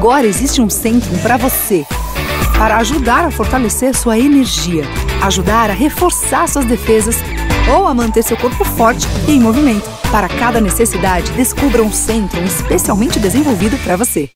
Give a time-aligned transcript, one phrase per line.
[0.00, 1.84] Agora existe um centro para você.
[2.56, 4.82] Para ajudar a fortalecer sua energia,
[5.20, 7.16] ajudar a reforçar suas defesas
[7.70, 9.86] ou a manter seu corpo forte e em movimento.
[10.10, 14.26] Para cada necessidade, descubra um centro especialmente desenvolvido para você.